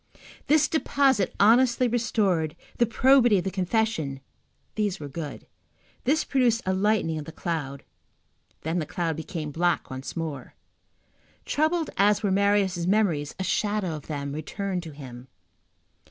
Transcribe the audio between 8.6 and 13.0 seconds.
then the cloud became black once more. Troubled as were Marius'